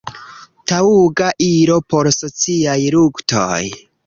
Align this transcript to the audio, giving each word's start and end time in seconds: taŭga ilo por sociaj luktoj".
taŭga 0.71 1.27
ilo 1.49 1.77
por 1.95 2.09
sociaj 2.17 2.79
luktoj". 2.97 3.61